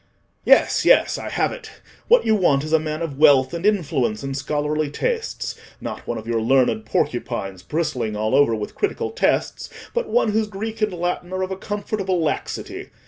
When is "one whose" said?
10.09-10.47